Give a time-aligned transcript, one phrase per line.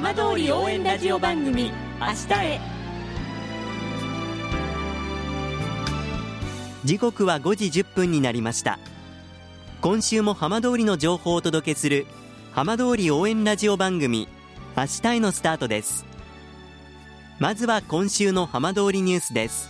[0.00, 2.60] 浜通り応援ラジオ番組明日へ。
[6.84, 8.78] 時刻は5時1分になりました。
[9.80, 12.06] 今週も浜通りの情報をお届けする
[12.52, 14.28] 浜通り応援ラジオ番組
[14.76, 16.06] 明日へのスタートです。
[17.40, 19.68] まずは今週の浜通りニュースです。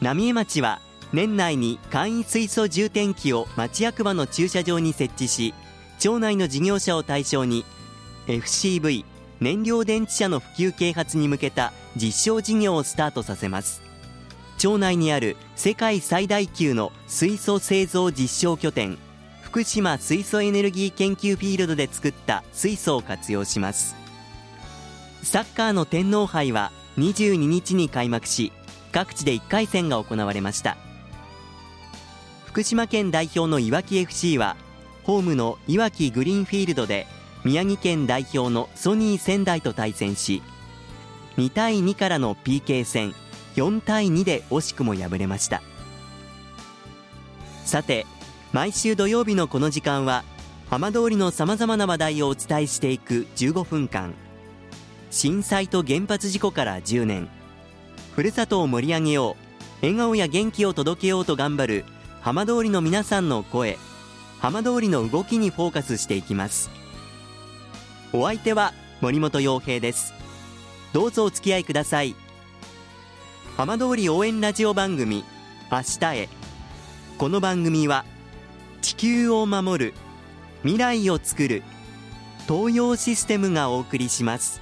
[0.00, 0.80] 浪江町は
[1.12, 5.52] 年内に簡易水素充填器を町役場の駐車場に設置し
[5.98, 7.66] 町内の事業者を対象に
[8.26, 9.04] FCV
[9.40, 13.82] 燃料電池車の普及啓発に向けた実証事業をスタートさせます。
[14.58, 18.96] 町内にある世界最大級の水素製造実証拠点
[19.42, 23.96] 福島水素エネルギー研究フィールドで作った水素を活用します。
[25.22, 28.52] サッカーの天皇杯は22日に開幕し
[28.92, 30.76] 各地で1回戦が行われました。
[32.46, 34.56] 福島県代表のいわき FC は
[35.04, 37.06] ホームのいわきグリーンフィールドで
[37.44, 40.42] 宮城県代表のソニー仙台と対戦し
[41.36, 43.14] 2対2からの PK 戦
[43.56, 45.62] 4対2で惜しくも敗れました。
[47.64, 48.06] さて
[48.52, 50.24] 毎週土曜日のこの時間は
[50.68, 54.14] 浜通りのさまざまな話題をお伝えしていく15分間。
[55.10, 57.28] 震災と原発事故から10年。
[58.14, 59.36] ふるさとを盛り上げよ
[59.82, 59.86] う。
[59.86, 61.84] 笑顔や元気を届けようと頑張る
[62.20, 63.78] 浜通りの皆さんの声。
[64.40, 66.81] 浜通りの動きにフォーカスしていきます。
[68.14, 70.12] お相手は森本洋平です。
[70.92, 72.14] どうぞお付き合いください。
[73.56, 75.24] 浜通り応援ラジオ番組
[75.70, 76.28] 明日へ。
[77.16, 78.04] この番組は
[78.82, 79.94] 地球を守る
[80.60, 81.62] 未来をつくる
[82.46, 84.60] 東洋システムがお送りします。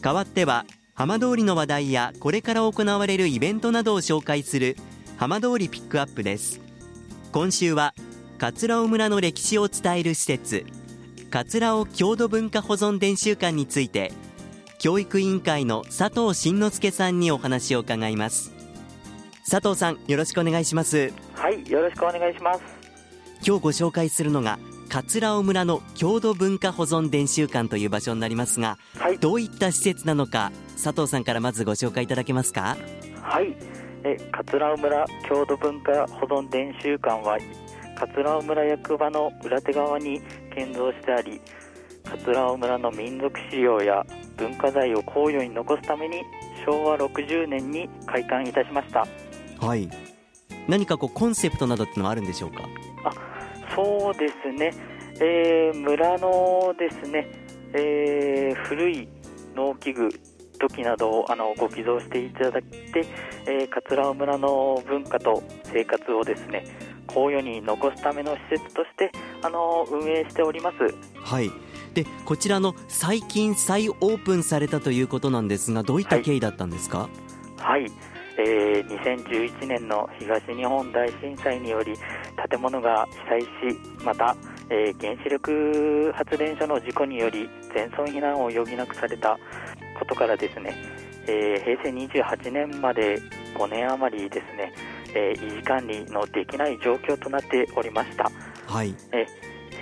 [0.00, 4.76] 代わっては浜通りの話題やこれから行われるイベントなどを紹介する
[5.16, 6.67] 浜通りピックアップです。
[7.30, 7.94] 今週は
[8.38, 10.64] 桂尾村の歴史を伝える施設
[11.30, 14.12] 桂尾郷土文化保存伝習館について
[14.78, 18.52] 教育委員会の佐藤慎之介さんにお話を伺います。
[19.50, 21.12] 佐藤さんよろしくお願いします。
[21.34, 22.60] はいよろしくお願いします。
[23.46, 24.58] 今日ご紹介するのが
[24.88, 30.50] 桂尾村の郷土文化保存伝習館という場所になりますが、はい、どういった施設なのか
[30.82, 32.76] 佐藤さんからまずご紹介いただけますか？
[33.22, 33.54] はい
[34.04, 37.38] え桂尾村郷土文化保存伝習館は
[37.96, 40.20] 桂尾村役場の裏手側に
[40.54, 41.40] 建造してあり
[42.04, 44.04] 桂尾村の民族資料や
[44.36, 46.22] 文化財を公与に残すために
[46.64, 49.06] 昭和60年に開館いたしました。
[49.64, 49.88] はい。
[50.68, 52.62] 何かこうコンセプトなどってのはあるんでしょうか？
[53.04, 53.12] あ
[53.74, 54.72] そうですね、
[55.20, 57.26] えー、村のですね、
[57.72, 59.08] えー、古い
[59.54, 60.08] 農機具
[60.58, 63.04] 土器などをあのご寄贈していただいて、
[63.46, 66.64] えー、桂尾村の文化と生活をですね
[67.06, 69.10] 公与に残すための施設として
[69.42, 70.76] あの運営しております。
[71.22, 71.50] はい。
[71.94, 77.08] でこちらの最近再オープンされたということなんですがどういった経緯だったんですか？
[77.56, 77.92] はい、はい、
[78.38, 81.94] えー、2011年の東日本大震災により
[82.50, 83.48] 建物が被災し
[84.04, 84.36] また、
[84.70, 89.36] えー、原子力発電所の事故により全村避難を余儀なくされた
[90.08, 90.74] ことからですね、
[91.26, 93.20] えー、平成28年まで
[93.54, 94.72] 5年余りですね、
[95.14, 98.30] えー、維持管理のできない状況となっておりました。
[98.66, 99.26] はい、え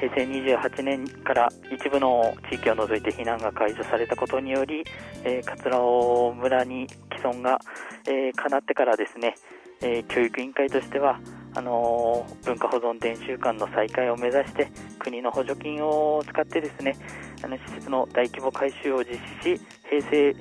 [0.00, 4.84] 平成28年から一部の地域を除いて避難が解除されたことにより、
[5.24, 7.58] えー、桂尾村に既存が、
[8.06, 9.36] えー、叶ってからですね、
[9.80, 11.18] えー、教育委員会としては
[11.54, 16.94] あのー、文化保存伝習館の再開を目指して国の補助金を使ってですね
[17.42, 20.36] あの施設の大規模改修を実施し平成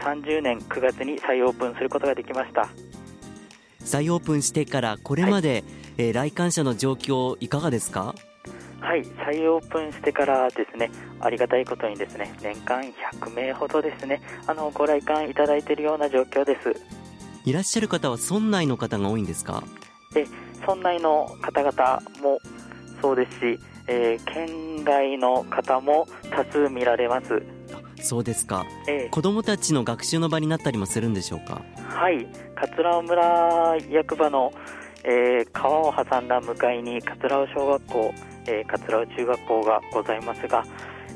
[0.00, 2.68] 30年9月に再オープンすることができました。
[3.84, 5.64] 再オープンしてからこれまで、はい、
[5.98, 8.14] えー、来館者の状況いかがですか？
[8.80, 10.90] はい再オープンしてからですね
[11.20, 12.82] ありがたいことにですね年間
[13.20, 16.74] 100名ほどですねあのご来館いただいているような状況です。
[17.44, 19.62] いらっしゃる方は村内の方が多いんですか？
[20.16, 20.26] え
[20.62, 22.38] 村内の方々も
[23.02, 23.58] そうですし、
[23.90, 27.42] えー、県外の方も多数見られます。
[28.00, 31.60] そうですか、えー、子どもたちの学習の場になったりもするんでしょうか？
[31.88, 32.26] はい。
[32.54, 34.52] 桂尾村役場の、
[35.04, 38.14] えー、川を挟んだ向かいに桂尾小学校、
[38.46, 40.64] えー、桂尾中学校がございますが、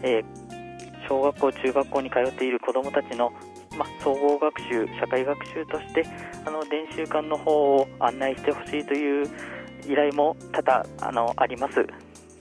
[0.03, 3.33] えー、小学校中学校に通っている子どもたちの
[3.77, 6.07] まあ、総合学習、社会学習として
[6.47, 9.27] あの伝習館の方を案内してほしいという
[9.89, 11.85] 依頼も多々あのあります。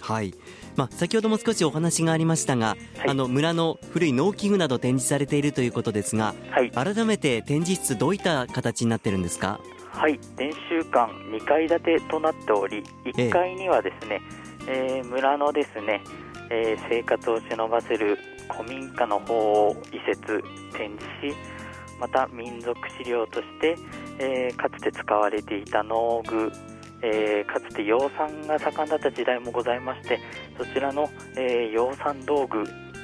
[0.04, 0.34] はい。
[0.76, 9.60] まあ、先ほども少しお話がありましたが、はい、あの村の古い農機具など展示されているということですが、はい、改めて展示室どういった形になってるんですか？
[9.94, 10.20] はい。
[10.38, 14.22] 練習館2階建てとなっており1階にはですね、
[14.68, 16.02] えー、村のですね、
[16.50, 18.18] えー、生活を忍ばせる
[18.52, 21.38] 古民家の方を移設展示し
[22.00, 23.78] また民族資料として、
[24.20, 26.52] えー、かつて使われていた農具、
[27.04, 30.20] えー、かつて養蚕が盛んだった時代もございまして
[30.58, 32.62] そちらの、えー、養蚕道具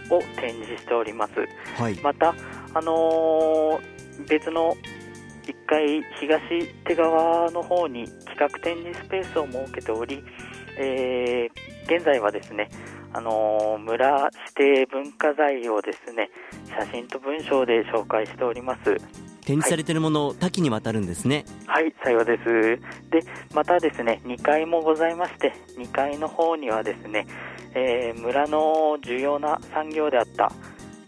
[0.10, 1.34] を展示しております、
[1.82, 2.34] はい、また、
[2.74, 3.80] あの
[4.28, 4.76] 別の
[5.46, 6.42] 1階東
[6.86, 10.24] 手側の方に企画展示スペースを設けており、
[10.78, 11.50] え
[11.86, 12.70] 現在はですね
[13.14, 14.30] あの村
[14.60, 16.30] 指定文化財をですね
[16.68, 21.44] 写真と文章で紹介しております展示されているもの、はい、多岐にわたるんですね。
[21.66, 22.46] はいさようです。
[23.10, 27.26] でまたですね2階もございまして2階の方にはですね、
[27.74, 30.52] えー、村の重要な産業であった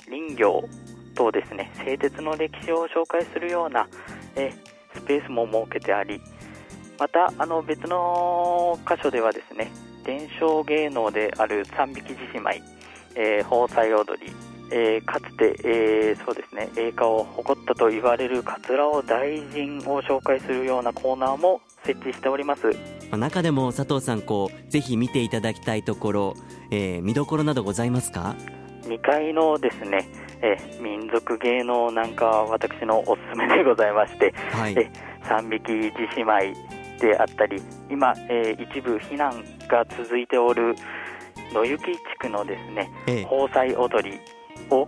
[0.09, 0.67] 林業
[1.13, 3.87] とですね製鉄の歴史を紹介するような、
[4.35, 6.19] えー、スペースも設けてあり
[6.97, 9.71] またあの別の箇所ではですね
[10.03, 12.63] 伝承芸能である三匹獅子舞、
[13.13, 14.33] えー、宝祭踊り、
[14.71, 22.75] えー、かつて、えー、そうですね栄華を誇ったと言われる桂尾大臣を紹介するようなコーナーも設置しております。
[23.11, 26.33] 中でも佐藤さんこうぜひ見ていただきたいところ、
[26.71, 28.35] えー、見どころなどございますか
[28.83, 30.07] ？2階のですね、
[30.41, 34.89] えー、民族芸能なんかは私のおすすめでございまして、はい、え
[35.27, 36.53] 三匹獅子舞
[36.99, 40.75] であったり今、えー、一部避難が続いておる
[41.53, 44.17] 野行地区のですね、ええ、宝祭踊り
[44.71, 44.87] を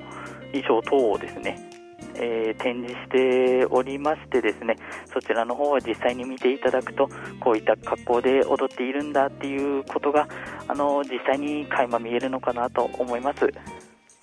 [0.52, 1.70] 衣装等をですね、
[2.16, 4.76] えー、展示しておりましてですね
[5.12, 7.10] そちらの方は実際に見ていただくと
[7.40, 10.28] こういった格好で踊っているんだっていうことが
[10.68, 13.52] あの実際に垣間見えるのかなと思います。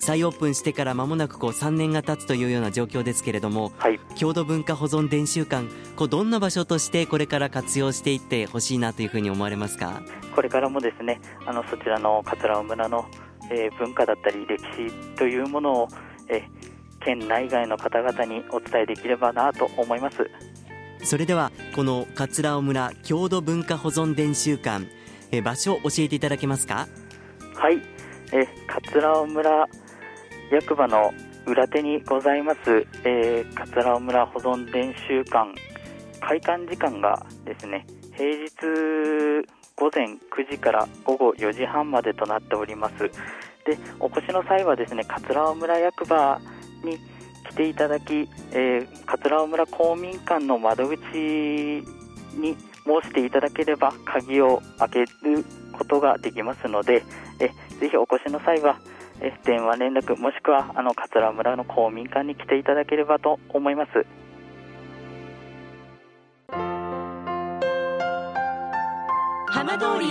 [0.03, 10.01] 再オープンしてから間もなくこう3年が経つというような状況ですけれども、はい、郷土文化保存伝習館こうどんな場所としてこれから活用していってほしいなというふうに思われますか？
[10.35, 13.05] これからもですねあのそちらの桂尾村の、
[13.51, 15.87] えー、文化だったり歴史というものを、
[16.29, 20.29] えー、県内外の方々にお伝えできればなと思います。
[21.03, 24.85] それではこの桂尾村郷土文化保存伝習館、
[25.31, 26.87] えー、場所を教えていただけますか？
[27.55, 27.81] はい、
[28.31, 29.67] え桂尾村
[30.51, 31.13] 役場の
[31.47, 32.59] 裏手にございます、
[33.03, 35.53] えー、桂尾村保存伝習館
[36.19, 38.49] 開館時間がですね平日
[39.75, 40.17] 午前9
[40.49, 43.09] 時から午後4時半までとなっております。
[43.65, 46.39] でお越しの際はですね桂尾村役場
[46.83, 46.97] に
[47.49, 55.07] 来ていただき、えー、桂尾村公民館の窓口に申していただければ鍵を開ける
[55.73, 57.03] ことができますので
[57.39, 58.79] えぜひお越しの際は
[59.21, 64.05] え電話連絡もしくはあの桂村の公民館に来ていただければと思います。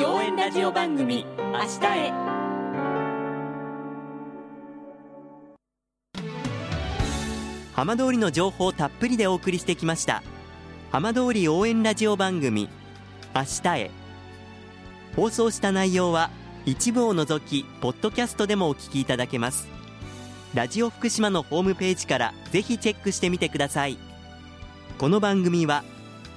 [0.05, 2.13] 応援ラジオ番組明日へ。
[7.75, 10.23] 浜通りの情報たっぷりでお送りしてきました。
[10.91, 12.69] 浜通り応援ラジオ番組
[13.35, 13.91] 明日へ。
[15.17, 16.31] 放送した内容は
[16.67, 19.69] 一部を除きポッドキャストでもお聞きいただけます。
[20.55, 23.99] ラジオ福島のホームページからぜひチェックしてみてください。
[24.99, 25.85] この番組は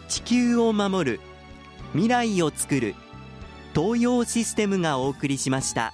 [0.09, 1.19] 地球を守る
[1.93, 2.95] 未来をつくる
[3.75, 5.93] 東洋システムがお送りしました。